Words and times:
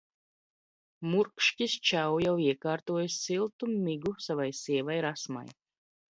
Murkšķis 1.09 1.75
Čau 1.89 2.15
jau 2.23 2.31
iekārtojis 2.45 3.17
siltu 3.25 3.69
migu 3.89 4.13
savai 4.29 4.47
sievai 4.61 4.97
Rasmai. 5.07 5.45